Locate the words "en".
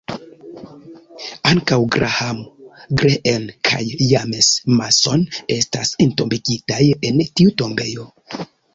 7.13-7.25